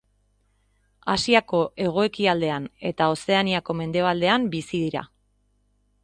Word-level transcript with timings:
Asiako 1.15 1.59
hego-ekialdean 1.83 2.65
eta 2.91 3.09
Ozeaniako 3.17 3.75
mendebaldean 3.81 4.47
bizi 4.55 4.81
dira. 4.87 5.05